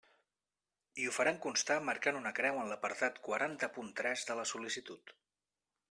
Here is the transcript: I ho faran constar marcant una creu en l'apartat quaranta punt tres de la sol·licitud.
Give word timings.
I 1.03 1.05
ho 1.07 1.11
faran 1.17 1.37
constar 1.43 1.77
marcant 1.91 2.19
una 2.21 2.33
creu 2.41 2.57
en 2.63 2.73
l'apartat 2.73 3.23
quaranta 3.29 3.71
punt 3.79 3.93
tres 4.03 4.29
de 4.31 4.41
la 4.43 4.49
sol·licitud. 4.55 5.19